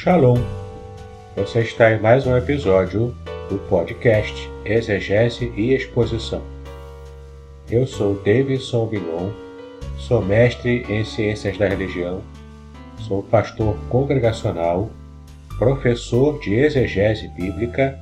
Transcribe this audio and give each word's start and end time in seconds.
Shalom! 0.00 0.38
Você 1.34 1.62
está 1.62 1.92
em 1.92 1.98
mais 1.98 2.24
um 2.24 2.36
episódio 2.36 3.12
do 3.48 3.58
podcast 3.68 4.48
Exegese 4.64 5.52
e 5.56 5.74
Exposição. 5.74 6.40
Eu 7.68 7.84
sou 7.84 8.14
Davidson 8.14 8.86
Bilon, 8.86 9.32
sou 9.98 10.24
mestre 10.24 10.86
em 10.88 11.04
Ciências 11.04 11.58
da 11.58 11.66
Religião, 11.66 12.22
sou 13.08 13.24
pastor 13.24 13.76
congregacional, 13.88 14.88
professor 15.58 16.38
de 16.38 16.54
exegese 16.54 17.26
bíblica 17.30 17.98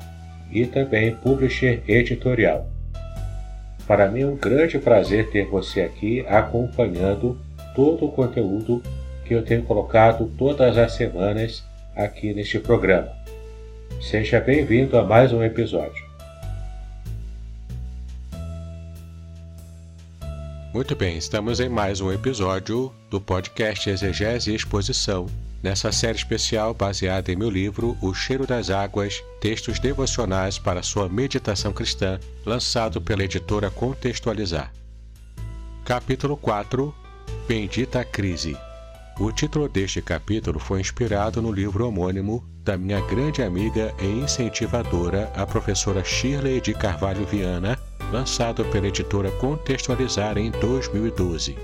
e 0.53 0.67
também 0.67 1.15
publisher 1.15 1.83
editorial. 1.89 2.69
Para 3.87 4.07
mim 4.11 4.21
é 4.21 4.27
um 4.27 4.37
grande 4.37 4.79
prazer 4.79 5.31
ter 5.31 5.47
você 5.47 5.81
aqui 5.81 6.21
acompanhando 6.29 7.39
todo 7.75 8.05
o 8.05 8.13
conteúdo 8.13 8.83
que 9.25 9.33
eu 9.33 9.43
tenho 9.43 9.63
colocado 9.63 10.31
todas 10.37 10.77
as 10.77 10.93
semanas 10.93 11.65
aqui 11.97 12.35
neste 12.35 12.59
programa. 12.59 13.11
Seja 14.01 14.39
bem-vindo 14.39 14.97
a 14.99 15.03
mais 15.03 15.33
um 15.33 15.43
episódio. 15.43 16.05
Muito 20.75 20.95
bem, 20.95 21.17
estamos 21.17 21.59
em 21.59 21.71
mais 21.71 22.03
um 22.03 22.13
episódio 22.13 22.93
do 23.09 23.19
podcast 23.19 23.89
Exegese 23.89 24.53
e 24.53 24.55
Exposição, 24.55 25.25
nessa 25.63 25.91
série 25.91 26.19
especial 26.19 26.75
baseada 26.75 27.33
em 27.33 27.37
meu 27.37 27.49
livro 27.49 27.97
O 28.03 28.13
Cheiro 28.13 28.47
das 28.47 28.69
Águas 28.69 29.25
Textos 29.41 29.79
Devocionais 29.79 30.59
para 30.59 30.83
Sua 30.83 31.09
Meditação 31.09 31.73
Cristã, 31.73 32.21
lançado 32.45 33.01
pela 33.01 33.25
editora 33.25 33.71
Contextualizar. 33.71 34.71
Capítulo 35.83 36.37
4 36.37 36.95
Bendita 37.49 38.05
Crise 38.05 38.55
o 39.19 39.33
título 39.33 39.67
deste 39.69 40.03
capítulo 40.03 40.59
foi 40.59 40.81
inspirado 40.81 41.41
no 41.41 41.51
livro 41.51 41.87
homônimo 41.87 42.45
da 42.63 42.77
minha 42.77 43.01
grande 43.01 43.43
amiga 43.43 43.95
e 43.99 44.07
incentivadora, 44.07 45.33
a 45.35 45.47
professora 45.47 46.05
Shirley 46.05 46.61
de 46.61 46.75
Carvalho 46.75 47.25
Viana, 47.25 47.79
lançado 48.13 48.65
pela 48.67 48.89
editora 48.89 49.31
Contextualizar 49.33 50.37
em 50.37 50.51
2012. 50.51 51.57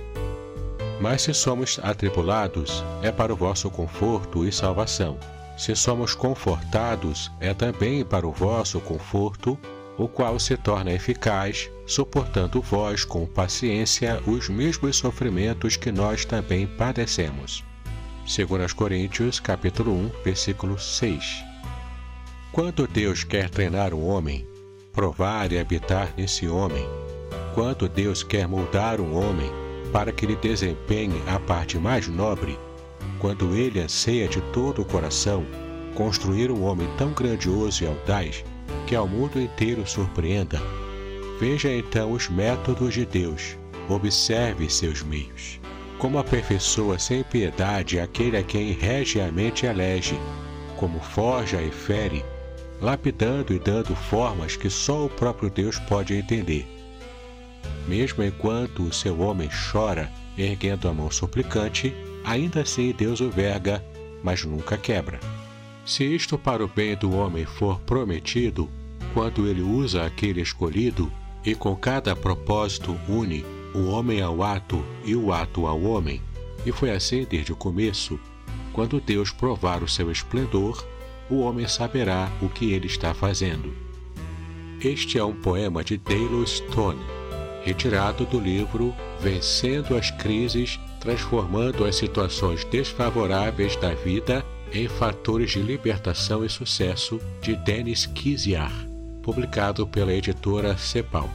Mas 1.00 1.22
se 1.22 1.34
somos 1.34 1.78
atribulados, 1.83 2.83
é 3.03 3.12
para 3.12 3.33
o 3.33 3.36
vosso 3.36 3.70
conforto 3.70 4.47
e 4.47 4.53
salvação. 4.53 5.19
Se 5.59 5.77
somos 5.77 6.14
confortados, 6.14 7.31
é 7.39 7.53
também 7.53 8.03
para 8.05 8.27
o 8.27 8.33
vosso 8.33 8.81
conforto 8.81 9.59
o 10.03 10.08
qual 10.08 10.36
se 10.41 10.56
torna 10.56 10.92
eficaz, 10.92 11.70
suportando 11.86 12.61
vós 12.61 13.05
com 13.05 13.25
paciência 13.25 14.20
os 14.27 14.48
mesmos 14.48 14.97
sofrimentos 14.97 15.77
que 15.77 15.92
nós 15.92 16.25
também 16.25 16.67
padecemos. 16.67 17.62
2 18.27 18.72
Coríntios 18.72 19.39
capítulo 19.39 19.92
1, 19.92 20.11
versículo 20.25 20.77
6. 20.77 21.44
Quando 22.50 22.89
Deus 22.89 23.22
quer 23.22 23.48
treinar 23.48 23.94
um 23.94 24.05
homem, 24.05 24.44
provar 24.92 25.53
e 25.53 25.59
habitar 25.61 26.12
nesse 26.16 26.49
homem, 26.49 26.84
quando 27.55 27.88
Deus 27.88 28.25
quer 28.25 28.49
moldar 28.49 29.00
um 29.00 29.15
homem 29.15 29.53
para 29.93 30.10
que 30.10 30.26
ele 30.26 30.34
desempenhe 30.34 31.22
a 31.28 31.38
parte 31.38 31.78
mais 31.78 32.09
nobre, 32.09 32.59
quando 33.21 33.55
ele 33.55 33.78
anseia 33.78 34.26
de 34.26 34.41
todo 34.53 34.82
o 34.82 34.84
coração 34.84 35.47
construir 35.94 36.50
um 36.50 36.65
homem 36.65 36.88
tão 36.99 37.12
grandioso 37.12 37.84
e 37.84 37.87
audaz, 37.87 38.43
que 38.87 38.94
ao 38.94 39.06
mundo 39.06 39.41
inteiro 39.41 39.87
surpreenda. 39.87 40.60
Veja 41.41 41.72
então 41.72 42.12
os 42.12 42.28
métodos 42.28 42.94
de 42.94 43.05
Deus, 43.05 43.56
observe 43.88 44.69
seus 44.71 45.03
meios. 45.03 45.60
Como 45.99 46.19
aperfeiçoa 46.19 46.99
sem 46.99 47.22
piedade 47.22 48.00
aquele 48.00 48.37
a 48.37 48.43
quem 48.43 48.72
regiamente 48.72 49.66
elege, 49.66 50.19
como 50.77 51.00
forja 51.00 51.61
e 51.61 51.71
fere, 51.71 52.25
lapidando 52.81 53.55
e 53.55 53.59
dando 53.59 53.94
formas 53.94 54.56
que 54.56 54.69
só 54.69 55.06
o 55.06 55.09
próprio 55.09 55.49
Deus 55.49 55.78
pode 55.78 56.15
entender. 56.15 56.66
Mesmo 57.87 58.22
enquanto 58.22 58.82
o 58.82 58.93
seu 58.93 59.21
homem 59.21 59.49
chora, 59.71 60.11
erguendo 60.37 60.88
a 60.88 60.93
mão 60.93 61.11
suplicante, 61.11 61.94
ainda 62.25 62.62
assim 62.62 62.93
Deus 62.93 63.21
o 63.21 63.31
verga, 63.31 63.84
mas 64.22 64.44
nunca 64.44 64.77
quebra. 64.77 65.21
Se 65.84 66.04
isto 66.04 66.38
para 66.38 66.65
o 66.65 66.69
bem 66.69 66.97
do 66.97 67.12
homem 67.12 67.44
for 67.44 67.81
prometido, 67.81 68.69
quando 69.12 69.47
ele 69.48 69.62
usa 69.62 70.04
aquele 70.04 70.41
escolhido, 70.41 71.10
e 71.44 71.56
com 71.56 71.75
cada 71.75 72.15
propósito 72.15 72.97
une 73.09 73.44
o 73.75 73.88
homem 73.88 74.22
ao 74.22 74.44
ato 74.44 74.84
e 75.04 75.16
o 75.16 75.32
ato 75.32 75.66
ao 75.66 75.82
homem, 75.82 76.22
e 76.65 76.70
foi 76.70 76.91
assim 76.93 77.26
desde 77.28 77.53
o 77.53 77.56
começo. 77.56 78.19
Quando 78.72 79.00
Deus 79.00 79.32
provar 79.32 79.82
o 79.82 79.88
seu 79.88 80.10
esplendor, 80.10 80.87
o 81.28 81.41
homem 81.41 81.66
saberá 81.66 82.31
o 82.41 82.49
que 82.49 82.72
ele 82.72 82.87
está 82.87 83.12
fazendo. 83.12 83.75
Este 84.81 85.19
é 85.19 85.25
um 85.25 85.34
poema 85.34 85.82
de 85.82 85.99
Taylor 85.99 86.47
Stone, 86.47 87.00
retirado 87.64 88.25
do 88.25 88.38
livro 88.38 88.94
Vencendo 89.20 89.97
as 89.97 90.10
Crises, 90.12 90.78
Transformando 91.00 91.84
as 91.84 91.97
Situações 91.97 92.64
Desfavoráveis 92.66 93.75
da 93.75 93.93
Vida 93.93 94.44
em 94.75 94.88
Fatores 94.88 95.50
de 95.50 95.60
Libertação 95.60 96.44
e 96.44 96.49
Sucesso, 96.49 97.21
de 97.43 97.55
Denis 97.55 98.06
Kiziar, 98.06 98.72
publicado 99.22 99.87
pela 99.87 100.12
editora 100.12 100.77
Cepal. 100.78 101.28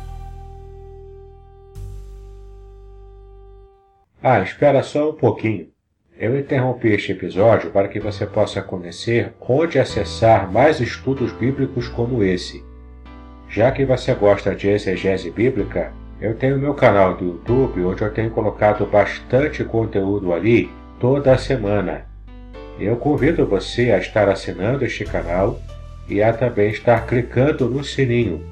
Ah, 4.22 4.40
espera 4.40 4.81
só 4.81 5.12
um 5.12 5.14
pouquinho. 5.14 5.68
Eu 6.20 6.38
interrompi 6.38 6.88
este 6.88 7.12
episódio 7.12 7.70
para 7.70 7.88
que 7.88 8.00
você 8.00 8.26
possa 8.26 8.59
conhecer 8.62 9.34
onde 9.40 9.78
acessar 9.78 10.52
mais 10.52 10.80
estudos 10.80 11.31
bíblicos 11.31 11.88
como 11.88 12.24
esse. 12.24 12.66
Já 13.47 13.72
que 13.72 13.86
você 13.86 14.16
gosta 14.16 14.56
de 14.56 14.68
exegese 14.68 15.30
bíblica, 15.30 15.94
eu 16.20 16.36
tenho 16.36 16.58
meu 16.58 16.74
canal 16.74 17.16
do 17.16 17.24
YouTube 17.24 17.86
onde 17.86 18.02
eu 18.02 18.12
tenho 18.12 18.31
colocado 18.31 18.84
bastante 18.88 19.64
conteúdo 19.64 20.34
ali 20.34 20.72
toda 21.00 21.38
semana. 21.38 22.16
Eu 22.80 22.96
convido 22.98 23.46
você 23.46 23.92
a 23.92 23.98
estar 23.98 24.30
assinando 24.30 24.86
este 24.86 25.04
canal 25.04 25.60
e 26.08 26.22
a 26.22 26.32
também 26.32 26.70
estar 26.70 27.06
clicando 27.06 27.68
no 27.70 27.84
sininho 27.84 28.44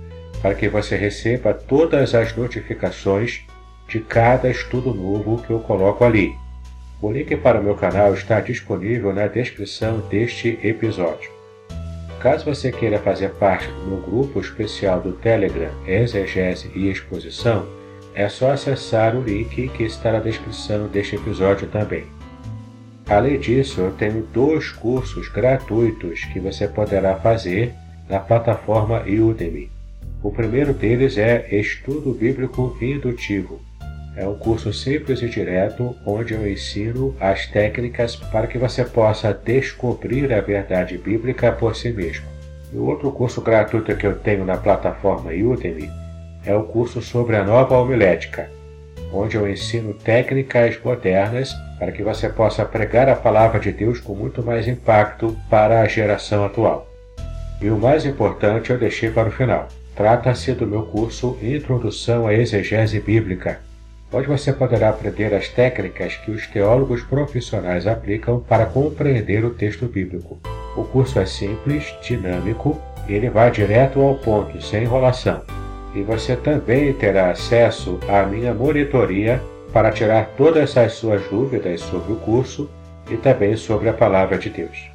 para 0.41 0.53
que 0.53 0.67
você 0.67 0.95
receba 0.95 1.53
todas 1.53 2.13
as 2.13 2.35
notificações 2.35 3.41
de 3.87 3.99
cada 3.99 4.49
estudo 4.49 4.93
novo 4.93 5.41
que 5.41 5.51
eu 5.51 5.59
coloco 5.59 6.03
ali. 6.03 6.35
O 7.01 7.11
link 7.11 7.35
para 7.37 7.59
o 7.59 7.63
meu 7.63 7.75
canal 7.75 8.13
está 8.13 8.39
disponível 8.39 9.13
na 9.13 9.27
descrição 9.27 9.99
deste 10.09 10.59
episódio. 10.63 11.29
Caso 12.19 12.45
você 12.45 12.71
queira 12.71 12.97
fazer 12.99 13.29
parte 13.31 13.67
do 13.67 13.87
meu 13.87 14.01
grupo 14.01 14.39
especial 14.39 14.99
do 14.99 15.13
Telegram 15.13 15.69
Exegese 15.85 16.71
e 16.73 16.89
Exposição, 16.89 17.67
é 18.15 18.29
só 18.29 18.51
acessar 18.51 19.15
o 19.15 19.21
link 19.21 19.67
que 19.69 19.83
está 19.83 20.13
na 20.13 20.19
descrição 20.19 20.87
deste 20.87 21.15
episódio 21.15 21.67
também. 21.67 22.05
Além 23.07 23.39
disso, 23.39 23.81
eu 23.81 23.91
tenho 23.91 24.23
dois 24.33 24.71
cursos 24.71 25.29
gratuitos 25.29 26.23
que 26.25 26.39
você 26.39 26.67
poderá 26.67 27.15
fazer 27.17 27.73
na 28.09 28.19
plataforma 28.19 29.01
Udemy. 29.01 29.69
O 30.23 30.31
primeiro 30.31 30.73
deles 30.73 31.17
é 31.17 31.47
Estudo 31.55 32.11
Bíblico 32.11 32.75
Indutivo. 32.81 33.61
É 34.17 34.27
um 34.27 34.35
curso 34.35 34.73
simples 34.73 35.21
e 35.21 35.27
direto 35.27 35.95
onde 36.05 36.33
eu 36.33 36.49
ensino 36.49 37.15
as 37.19 37.45
técnicas 37.47 38.15
para 38.15 38.47
que 38.47 38.57
você 38.57 38.83
possa 38.83 39.33
descobrir 39.33 40.33
a 40.33 40.41
verdade 40.41 40.97
bíblica 40.97 41.51
por 41.51 41.75
si 41.75 41.91
mesmo. 41.91 42.25
E 42.73 42.77
o 42.77 42.85
outro 42.85 43.11
curso 43.11 43.41
gratuito 43.41 43.95
que 43.95 44.07
eu 44.07 44.17
tenho 44.17 44.45
na 44.45 44.57
plataforma 44.57 45.31
Udemy 45.31 45.91
é 46.43 46.55
o 46.55 46.63
curso 46.63 47.01
sobre 47.01 47.35
a 47.35 47.43
nova 47.43 47.77
homilética, 47.77 48.49
onde 49.11 49.37
eu 49.37 49.49
ensino 49.49 49.93
técnicas 49.93 50.79
modernas 50.83 51.53
para 51.79 51.91
que 51.91 52.03
você 52.03 52.29
possa 52.29 52.65
pregar 52.65 53.09
a 53.09 53.15
palavra 53.15 53.59
de 53.59 53.71
Deus 53.71 53.99
com 53.99 54.15
muito 54.15 54.43
mais 54.43 54.67
impacto 54.67 55.37
para 55.49 55.81
a 55.81 55.87
geração 55.87 56.45
atual. 56.45 56.87
E 57.61 57.69
o 57.69 57.77
mais 57.77 58.05
importante 58.05 58.71
eu 58.71 58.77
deixei 58.77 59.09
para 59.09 59.29
o 59.29 59.31
final. 59.31 59.67
Trata-se 59.95 60.51
do 60.53 60.67
meu 60.67 60.83
curso 60.83 61.37
Introdução 61.41 62.27
à 62.27 62.33
Exegese 62.33 62.99
Bíblica, 62.99 63.59
onde 64.11 64.27
você 64.27 64.51
poderá 64.51 64.89
aprender 64.89 65.33
as 65.33 65.47
técnicas 65.47 66.15
que 66.17 66.31
os 66.31 66.45
teólogos 66.47 67.01
profissionais 67.03 67.87
aplicam 67.87 68.39
para 68.39 68.65
compreender 68.65 69.45
o 69.45 69.51
texto 69.51 69.85
bíblico. 69.85 70.39
O 70.75 70.83
curso 70.83 71.19
é 71.19 71.25
simples, 71.25 71.95
dinâmico 72.01 72.81
e 73.07 73.13
ele 73.13 73.29
vai 73.29 73.51
direto 73.51 74.01
ao 74.01 74.15
ponto, 74.15 74.61
sem 74.61 74.83
enrolação 74.83 75.41
e 75.95 76.03
você 76.03 76.35
também 76.35 76.91
terá 76.93 77.31
acesso 77.31 77.97
à 78.07 78.23
minha 78.23 78.53
monitoria 78.53 79.41
para 79.71 79.91
tirar 79.91 80.33
todas 80.37 80.77
as 80.77 80.93
suas 80.93 81.23
dúvidas 81.29 81.81
sobre 81.81 82.11
o 82.11 82.17
curso 82.17 82.69
e 83.09 83.15
também 83.15 83.55
sobre 83.55 83.87
a 83.87 83.93
palavra 83.93 84.37
de 84.37 84.49
Deus. 84.49 84.91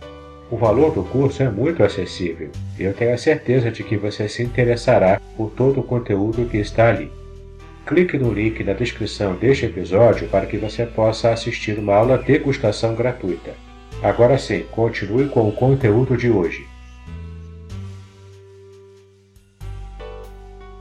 O 0.51 0.57
valor 0.57 0.93
do 0.93 1.03
curso 1.03 1.43
é 1.43 1.49
muito 1.49 1.83
acessível 1.83 2.51
e 2.79 2.83
eu 2.83 2.93
tenho 2.93 3.15
a 3.15 3.19
certeza 3.19 3.71
de 3.71 3.83
que 3.83 3.97
você 3.97 4.29
se 4.29 4.43
interessará 4.43 5.21
por 5.37 5.51
todo 5.51 5.81
o 5.81 5.85
conteúdo 5.85 6.49
que 6.49 6.59
está 6.59 6.89
ali. 6.89 7.11
Clique 7.87 8.19
no 8.19 8.33
link 8.33 8.63
na 8.63 8.73
descrição 8.73 9.35
deste 9.35 9.67
episódio 9.67 10.29
para 10.29 10.47
que 10.47 10.59
você 10.59 10.85
possa 10.85 11.31
assistir 11.31 11.79
uma 11.79 11.95
aula 11.95 12.19
degustação 12.19 12.95
gratuita. 12.95 13.53
Agora 14.03 14.37
sim, 14.39 14.65
continue 14.71 15.29
com 15.29 15.49
o 15.49 15.53
conteúdo 15.53 16.17
de 16.17 16.31
hoje. 16.31 16.70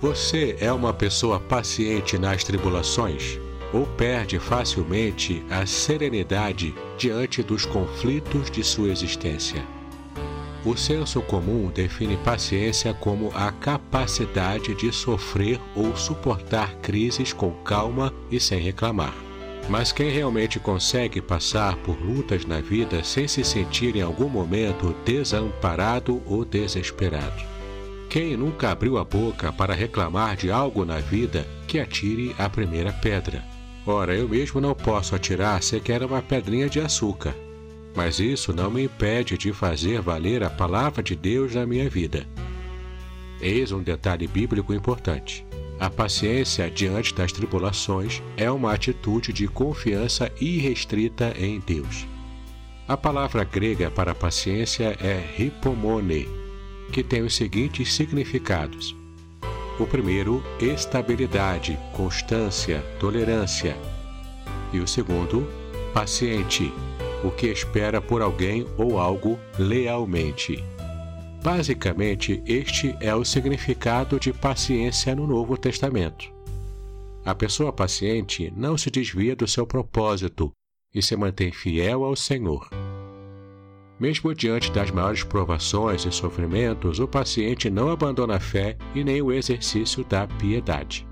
Você 0.02 0.56
é 0.62 0.72
uma 0.72 0.94
pessoa 0.94 1.42
paciente 1.42 2.18
nas 2.18 2.42
tribulações? 2.42 3.38
Ou 3.74 3.86
perde 3.86 4.40
facilmente 4.40 5.44
a 5.50 5.66
serenidade 5.66 6.74
diante 6.98 7.44
dos 7.44 7.66
conflitos 7.66 8.50
de 8.50 8.64
sua 8.64 8.88
existência? 8.88 9.62
O 10.66 10.78
senso 10.78 11.22
comum 11.22 11.70
define 11.70 12.16
paciência 12.16 12.94
como 12.94 13.30
a 13.36 13.52
capacidade 13.52 14.74
de 14.74 14.90
sofrer 14.90 15.60
ou 15.76 15.94
suportar 15.98 16.76
crises 16.76 17.34
com 17.34 17.52
calma 17.66 18.14
e 18.32 18.40
sem 18.40 18.60
reclamar. 18.60 19.14
Mas 19.68 19.92
quem 19.92 20.10
realmente 20.10 20.62
consegue 20.62 21.22
passar 21.22 21.76
por 21.76 22.00
lutas 22.02 22.46
na 22.46 22.62
vida 22.62 23.04
sem 23.04 23.28
se 23.28 23.44
sentir 23.44 23.98
em 23.98 24.02
algum 24.02 24.30
momento 24.30 24.96
desamparado 25.04 26.22
ou 26.26 26.46
desesperado? 26.46 27.59
Quem 28.10 28.36
nunca 28.36 28.72
abriu 28.72 28.98
a 28.98 29.04
boca 29.04 29.54
para 29.54 29.76
reclamar 29.76 30.36
de 30.36 30.50
algo 30.50 30.84
na 30.84 30.98
vida, 30.98 31.48
que 31.68 31.80
atire 31.80 32.36
a 32.40 32.50
primeira 32.50 32.92
pedra. 32.92 33.44
Ora, 33.86 34.16
eu 34.16 34.28
mesmo 34.28 34.60
não 34.60 34.74
posso 34.74 35.16
atirar 35.16 35.62
sequer 35.62 36.02
uma 36.02 36.20
pedrinha 36.20 36.68
de 36.68 36.80
açúcar. 36.80 37.36
Mas 37.96 38.20
isso 38.20 38.52
não 38.52 38.72
me 38.72 38.86
impede 38.86 39.38
de 39.38 39.54
fazer 39.54 40.02
valer 40.02 40.44
a 40.44 40.50
palavra 40.50 41.04
de 41.04 41.16
Deus 41.16 41.54
na 41.54 41.68
minha 41.68 41.88
vida. 41.88 42.26
Eis 43.40 43.72
um 43.72 43.84
detalhe 43.84 44.26
bíblico 44.26 44.74
importante. 44.74 45.46
A 45.80 45.88
paciência 45.88 46.70
diante 46.70 47.14
das 47.14 47.32
tribulações 47.32 48.24
é 48.36 48.50
uma 48.50 48.74
atitude 48.74 49.32
de 49.32 49.48
confiança 49.48 50.32
irrestrita 50.42 51.34
em 51.38 51.60
Deus. 51.60 52.08
A 52.88 52.98
palavra 52.98 53.44
grega 53.44 53.92
para 53.92 54.16
paciência 54.16 54.98
é 55.00 55.42
hipomone, 55.42 56.39
que 56.92 57.04
tem 57.04 57.22
os 57.22 57.36
seguintes 57.36 57.94
significados. 57.94 58.96
O 59.80 59.86
primeiro, 59.86 60.44
estabilidade, 60.60 61.80
constância, 61.94 62.82
tolerância. 63.00 63.78
E 64.74 64.80
o 64.80 64.88
segundo, 64.88 65.48
paciente, 65.94 66.72
o 67.24 67.32
que 67.32 67.48
espera 67.48 68.02
por 68.02 68.22
alguém 68.22 68.66
ou 68.78 69.00
algo 69.00 69.40
lealmente. 69.58 70.64
Basicamente, 71.42 72.44
este 72.46 72.96
é 73.00 73.16
o 73.16 73.24
significado 73.24 74.20
de 74.20 74.34
paciência 74.34 75.16
no 75.16 75.26
Novo 75.26 75.58
Testamento. 75.58 76.30
A 77.26 77.34
pessoa 77.34 77.72
paciente 77.72 78.52
não 78.56 78.78
se 78.78 78.90
desvia 78.90 79.36
do 79.36 79.48
seu 79.48 79.66
propósito 79.66 80.52
e 80.94 81.02
se 81.02 81.16
mantém 81.16 81.52
fiel 81.52 82.04
ao 82.04 82.16
Senhor. 82.16 82.68
Mesmo 84.00 84.34
diante 84.34 84.72
das 84.72 84.90
maiores 84.92 85.24
provações 85.24 86.06
e 86.06 86.12
sofrimentos, 86.12 87.00
o 87.00 87.08
paciente 87.08 87.70
não 87.70 87.90
abandona 87.90 88.38
a 88.38 88.40
fé 88.40 88.78
e 88.96 89.04
nem 89.04 89.22
o 89.22 89.32
exercício 89.32 90.06
da 90.06 90.26
piedade. 90.26 91.06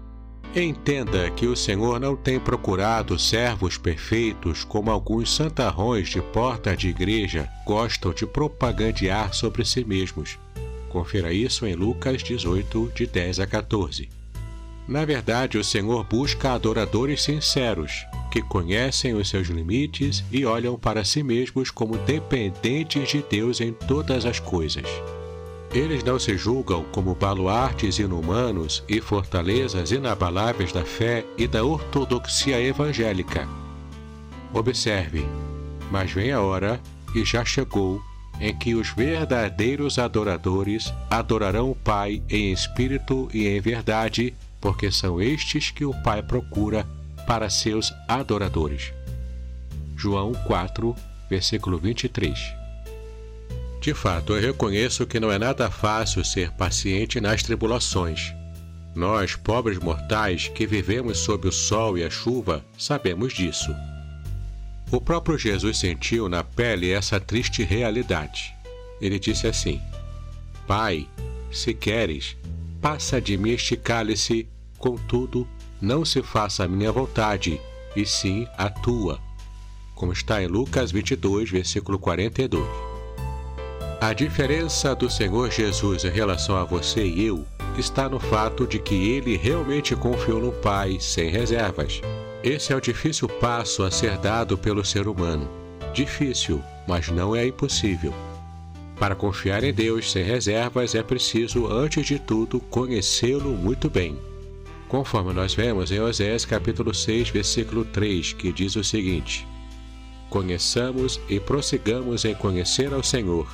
Entenda 0.56 1.30
que 1.32 1.46
o 1.46 1.56
Senhor 1.56 2.00
não 2.00 2.16
tem 2.16 2.40
procurado 2.40 3.20
servos 3.20 3.78
perfeitos 3.78 4.64
como 4.64 4.90
alguns 4.90 5.36
santarrões 5.36 6.08
de 6.08 6.22
porta 6.22 6.76
de 6.76 6.88
igreja 6.88 7.50
gostam 7.66 8.14
de 8.14 8.26
propagandear 8.26 9.34
sobre 9.34 9.66
si 9.66 9.84
mesmos. 9.84 10.40
Confira 10.88 11.34
isso 11.34 11.66
em 11.68 11.76
Lucas 11.76 12.24
18, 12.24 12.94
de 12.96 13.06
10 13.06 13.42
a 13.42 13.46
14. 13.46 14.10
Na 14.88 15.04
verdade, 15.04 15.58
o 15.58 15.64
Senhor 15.64 16.06
busca 16.06 16.54
adoradores 16.54 17.22
sinceros, 17.22 18.06
que 18.38 18.42
conhecem 18.44 19.16
os 19.16 19.30
seus 19.30 19.48
limites 19.48 20.24
e 20.32 20.46
olham 20.46 20.78
para 20.78 21.04
si 21.04 21.24
mesmos 21.24 21.72
como 21.72 21.98
dependentes 21.98 23.10
de 23.10 23.26
Deus 23.28 23.60
em 23.60 23.74
todas 23.74 24.28
as 24.28 24.40
coisas. 24.40 24.86
Eles 25.74 26.04
não 26.04 26.20
se 26.20 26.38
julgam 26.38 26.86
como 26.92 27.16
baluartes 27.16 27.98
inumanos 27.98 28.84
e 28.88 29.02
fortalezas 29.02 29.92
inabaláveis 29.92 30.72
da 30.72 30.86
fé 30.86 31.26
e 31.36 31.48
da 31.48 31.64
ortodoxia 31.64 32.62
evangélica. 32.62 33.50
Observe, 34.54 35.26
mas 35.90 36.12
vem 36.12 36.32
a 36.32 36.40
hora, 36.40 36.80
e 37.16 37.26
já 37.26 37.44
chegou, 37.44 38.00
em 38.40 38.56
que 38.56 38.76
os 38.76 38.90
verdadeiros 38.92 39.98
adoradores 39.98 40.94
adorarão 41.10 41.72
o 41.72 41.76
Pai 41.76 42.22
em 42.30 42.52
espírito 42.52 43.28
e 43.34 43.48
em 43.48 43.60
verdade 43.60 44.36
porque 44.62 44.92
são 44.92 45.20
estes 45.20 45.72
que 45.72 45.86
o 45.86 45.94
Pai 46.04 46.22
procura 46.22 46.86
para 47.28 47.48
seus 47.48 47.94
adoradores. 48.08 48.92
João 49.96 50.34
4, 50.34 50.96
versículo 51.30 51.78
23. 51.78 52.40
De 53.80 53.94
fato, 53.94 54.34
eu 54.34 54.42
reconheço 54.42 55.06
que 55.06 55.20
não 55.20 55.32
é 55.32 55.38
nada 55.38 55.70
fácil 55.70 56.26
ser 56.26 56.52
paciente 56.54 57.22
nas 57.22 57.44
tribulações. 57.44 58.34
Nós, 58.96 59.36
pobres 59.36 59.78
mortais 59.78 60.48
que 60.48 60.66
vivemos 60.66 61.20
sob 61.20 61.48
o 61.48 61.52
sol 61.52 62.00
e 62.00 62.04
a 62.04 62.10
chuva, 62.10 62.66
sabemos 62.76 63.32
disso. 63.34 63.72
O 64.90 65.00
próprio 65.00 65.38
Jesus 65.38 65.78
sentiu 65.78 66.28
na 66.28 66.44
pele 66.44 66.90
essa 66.90 67.20
triste 67.20 67.64
realidade. 67.64 68.56
Ele 69.00 69.20
disse 69.20 69.46
assim: 69.46 69.80
Pai, 70.66 71.08
se 71.52 71.76
queres, 71.76 72.36
Passa 72.82 73.20
de 73.20 73.38
mim 73.38 73.52
este 73.52 73.76
cálice, 73.76 74.48
contudo, 74.78 75.48
não 75.82 76.04
se 76.04 76.22
faça 76.22 76.64
a 76.64 76.68
minha 76.68 76.92
vontade, 76.92 77.60
e 77.96 78.06
sim 78.06 78.48
a 78.58 78.70
tua. 78.70 79.20
Como 79.96 80.14
está 80.14 80.42
em 80.42 80.48
Lucas 80.48 80.92
22, 80.92 81.50
versículo 81.50 81.98
42. 81.98 82.64
A 84.00 84.14
diferença 84.14 84.94
do 84.94 85.10
Senhor 85.10 85.50
Jesus 85.50 86.06
em 86.06 86.12
relação 86.12 86.56
a 86.56 86.64
você 86.64 87.04
e 87.04 87.26
eu 87.26 87.44
está 87.78 88.08
no 88.08 88.20
fato 88.20 88.68
de 88.68 88.78
que 88.78 88.94
ele 89.12 89.36
realmente 89.36 89.96
confiou 89.96 90.40
no 90.40 90.52
Pai 90.52 90.98
sem 91.00 91.30
reservas. 91.30 92.02
Esse 92.44 92.72
é 92.72 92.76
o 92.76 92.82
difícil 92.82 93.28
passo 93.28 93.84
a 93.84 93.90
ser 93.90 94.18
dado 94.18 94.58
pelo 94.58 94.86
ser 94.86 95.08
humano. 95.08 95.50
Difícil, 95.94 96.62
mas 96.88 97.10
não 97.10 97.36
é 97.36 97.48
impossível. 97.48 98.14
Para 99.00 99.16
confiar 99.16 99.64
em 99.64 99.74
Deus 99.74 100.12
sem 100.12 100.24
reservas 100.24 100.96
é 100.96 101.02
preciso, 101.02 101.68
antes 101.68 102.06
de 102.06 102.20
tudo, 102.20 102.60
conhecê-lo 102.60 103.50
muito 103.50 103.90
bem. 103.90 104.18
Conforme 104.88 105.34
nós 105.34 105.54
vemos 105.54 105.92
em 105.92 106.00
Osés 106.00 106.46
capítulo 106.46 106.94
6, 106.94 107.30
versículo 107.30 107.84
3, 107.84 108.34
que 108.34 108.54
diz 108.54 108.76
o 108.78 108.84
seguinte: 108.84 109.46
Conheçamos 110.30 111.20
e 111.28 111.40
prossigamos 111.40 112.24
em 112.24 112.34
conhecer 112.34 112.94
ao 112.94 113.04
Senhor. 113.04 113.48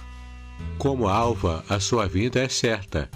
Como 0.77 1.07
alva, 1.07 1.63
a 1.67 1.79
sua 1.79 2.07
vinda 2.07 2.39
é 2.39 2.47
certa, 2.47 3.09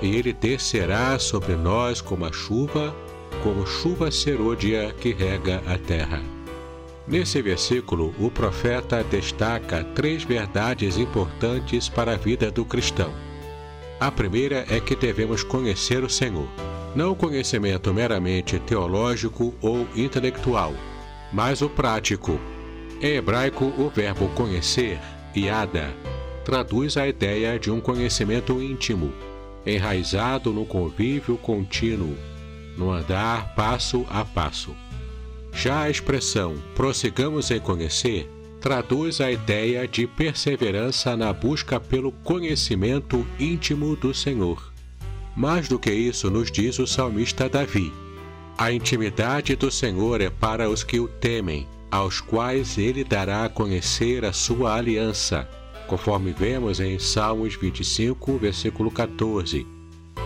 e 0.00 0.14
ele 0.14 0.32
descerá 0.32 1.18
sobre 1.18 1.56
nós 1.56 2.00
como 2.00 2.24
a 2.24 2.32
chuva, 2.32 2.94
como 3.42 3.66
chuva 3.66 4.10
serôdia 4.10 4.94
que 5.00 5.12
rega 5.12 5.60
a 5.66 5.76
terra. 5.76 6.22
Nesse 7.08 7.42
versículo, 7.42 8.14
o 8.18 8.30
profeta 8.30 9.02
destaca 9.04 9.84
três 9.94 10.22
verdades 10.22 10.96
importantes 10.96 11.88
para 11.88 12.12
a 12.12 12.16
vida 12.16 12.50
do 12.50 12.64
cristão. 12.64 13.12
A 14.00 14.10
primeira 14.10 14.64
é 14.70 14.80
que 14.80 14.96
devemos 14.96 15.42
conhecer 15.42 16.02
o 16.02 16.08
Senhor. 16.08 16.48
Não 16.94 17.12
o 17.12 17.16
conhecimento 17.16 17.92
meramente 17.92 18.58
teológico 18.60 19.54
ou 19.60 19.86
intelectual, 19.96 20.72
mas 21.32 21.60
o 21.60 21.68
prático. 21.68 22.38
Em 23.00 23.16
hebraico, 23.16 23.64
o 23.64 23.90
verbo 23.90 24.28
conhecer, 24.30 25.00
yada, 25.36 25.92
traduz 26.44 26.96
a 26.96 27.08
ideia 27.08 27.58
de 27.58 27.70
um 27.70 27.80
conhecimento 27.80 28.62
íntimo, 28.62 29.12
enraizado 29.66 30.52
no 30.52 30.64
convívio 30.64 31.36
contínuo, 31.36 32.16
no 32.76 32.92
andar 32.92 33.54
passo 33.54 34.06
a 34.08 34.24
passo. 34.24 34.74
Já 35.52 35.82
a 35.82 35.90
expressão 35.90 36.54
prossigamos 36.74 37.50
em 37.50 37.60
conhecer 37.60 38.30
traduz 38.60 39.20
a 39.20 39.30
ideia 39.30 39.86
de 39.86 40.06
perseverança 40.06 41.14
na 41.14 41.30
busca 41.34 41.78
pelo 41.78 42.10
conhecimento 42.10 43.26
íntimo 43.38 43.94
do 43.94 44.14
Senhor. 44.14 44.73
Mais 45.36 45.68
do 45.68 45.78
que 45.78 45.92
isso, 45.92 46.30
nos 46.30 46.50
diz 46.50 46.78
o 46.78 46.86
salmista 46.86 47.48
Davi: 47.48 47.92
A 48.56 48.72
intimidade 48.72 49.56
do 49.56 49.70
Senhor 49.70 50.20
é 50.20 50.30
para 50.30 50.68
os 50.68 50.82
que 50.82 51.00
o 51.00 51.08
temem, 51.08 51.66
aos 51.90 52.20
quais 52.20 52.78
ele 52.78 53.04
dará 53.04 53.44
a 53.44 53.48
conhecer 53.48 54.24
a 54.24 54.32
sua 54.32 54.76
aliança, 54.76 55.48
conforme 55.86 56.32
vemos 56.32 56.80
em 56.80 56.98
Salmos 56.98 57.56
25, 57.56 58.38
versículo 58.38 58.90
14 58.90 59.74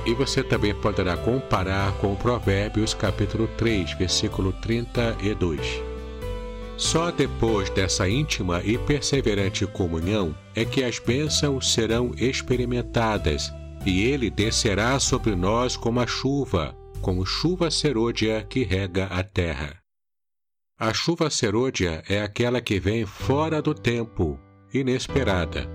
e 0.09 0.15
você 0.15 0.43
também 0.43 0.75
poderá 0.75 1.19
comparar 1.19 1.93
com 1.99 2.15
Provérbios 2.15 2.95
capítulo 2.95 3.47
3, 3.59 3.93
versículo 3.93 4.55
32. 4.55 5.61
Só 6.79 7.11
depois 7.11 7.69
dessa 7.71 8.09
íntima 8.09 8.63
e 8.65 8.79
perseverante 8.79 9.67
comunhão 9.67 10.35
é 10.55 10.65
que 10.65 10.83
as 10.83 10.99
bênçãos 10.99 11.73
serão 11.73 12.13
experimentadas, 12.17 13.53
e 13.85 14.03
ele 14.03 14.31
descerá 14.31 14.99
sobre 14.99 15.35
nós 15.35 15.77
como 15.77 16.01
a 16.01 16.07
chuva, 16.07 16.77
como 17.01 17.25
chuva 17.25 17.71
serôdia 17.71 18.45
que 18.49 18.63
rega 18.65 19.07
a 19.07 19.23
terra. 19.23 19.77
A 20.79 20.93
chuva 20.93 21.29
serôdia 21.31 22.03
é 22.09 22.23
aquela 22.23 22.61
que 22.61 22.79
vem 22.79 23.05
fora 23.05 23.61
do 23.61 23.75
tempo, 23.75 24.39
inesperada. 24.73 25.69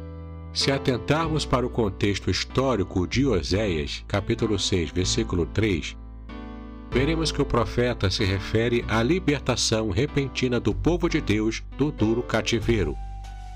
Se 0.53 0.71
atentarmos 0.71 1.45
para 1.45 1.65
o 1.65 1.69
contexto 1.69 2.29
histórico 2.29 3.07
de 3.07 3.25
Oséias, 3.25 4.05
capítulo 4.07 4.59
6, 4.59 4.91
versículo 4.91 5.45
3, 5.47 5.97
veremos 6.91 7.31
que 7.31 7.41
o 7.41 7.45
profeta 7.45 8.09
se 8.09 8.23
refere 8.23 8.85
à 8.87 9.01
libertação 9.01 9.89
repentina 9.89 10.59
do 10.59 10.73
povo 10.73 11.09
de 11.09 11.19
Deus 11.19 11.63
do 11.75 11.91
duro 11.91 12.21
cativeiro. 12.21 12.95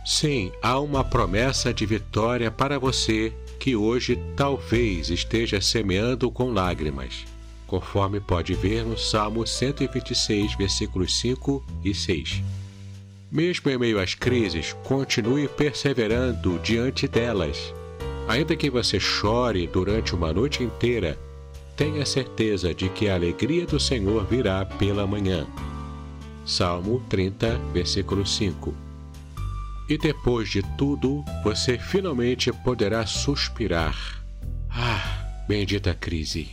Sim, 0.08 0.54
há 0.62 0.80
uma 0.80 1.04
promessa 1.04 1.74
de 1.74 1.86
vitória 1.86 2.50
para 2.50 2.80
você 2.80 3.34
que 3.60 3.76
hoje 3.76 4.18
talvez 4.38 5.10
esteja 5.10 5.60
semeando 5.60 6.32
com 6.32 6.54
lágrimas, 6.54 7.26
conforme 7.68 8.22
pode 8.22 8.54
ver 8.54 8.86
no 8.86 8.98
Salmo 8.98 9.46
126, 9.46 10.56
versículos 10.56 11.20
5 11.20 11.62
e 11.84 11.94
6. 11.94 12.42
Mesmo 13.30 13.70
em 13.70 13.78
meio 13.78 14.00
às 14.00 14.16
crises, 14.16 14.74
continue 14.86 15.50
perseverando 15.50 16.58
diante 16.60 17.06
delas. 17.06 17.74
Ainda 18.30 18.56
que 18.56 18.70
você 18.70 19.02
chore 19.02 19.68
durante 19.68 20.16
uma 20.16 20.32
noite 20.32 20.64
inteira, 20.64 21.20
tenha 21.76 22.06
certeza 22.06 22.74
de 22.74 22.88
que 22.88 23.10
a 23.10 23.16
alegria 23.16 23.66
do 23.66 23.78
Senhor 23.78 24.26
virá 24.26 24.64
pela 24.64 25.06
manhã. 25.06 25.46
Salmo 26.46 27.04
30, 27.10 27.58
versículo 27.74 28.26
5. 28.26 28.87
E 29.90 29.98
depois 29.98 30.50
de 30.50 30.62
tudo, 30.78 31.24
você 31.44 31.78
finalmente 31.78 32.52
poderá 32.52 33.06
suspirar. 33.06 34.22
Ah, 34.70 35.46
bendita 35.48 35.94
crise! 35.94 36.50